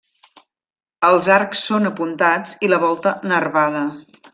Els 1.09 1.29
arcs 1.35 1.63
són 1.69 1.87
apuntats 1.93 2.59
i 2.69 2.73
la 2.75 2.83
volta 2.89 3.17
nervada. 3.35 3.89